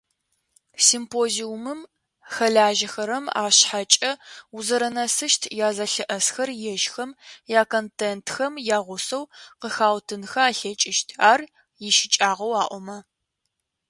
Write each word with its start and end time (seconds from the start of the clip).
Симпозиумым 0.85 1.79
хэлажьэхэрэм 2.33 3.25
ашъхьэкӏэ 3.43 4.11
узэранэсыщт 4.57 5.43
язэлъыӏэсхэр 5.67 6.49
ежьхэм 6.73 7.11
яконтентхэм 7.61 8.53
ягъусэу 8.77 9.23
къыхаутынхэ 9.59 10.41
алъэкӏыщт, 10.49 11.07
ар 11.31 11.41
ищыкӏагъэу 11.87 12.53
аӏомэ. 12.63 12.97